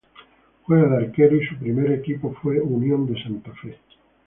Juega 0.65 0.89
de 0.97 1.05
arquero 1.05 1.35
y 1.35 1.45
su 1.45 1.55
primer 1.57 1.91
equipo 1.91 2.33
fue 2.41 2.59
Unión 2.59 3.05
de 3.05 3.21
Santa 3.21 3.51
Fe. 3.53 3.77